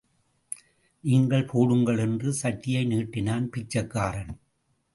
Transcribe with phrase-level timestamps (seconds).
[1.03, 4.33] நீங்கள் போடுங்கள் என்று சட்டியை நீட்டினான் பிச்சைக்காரன்.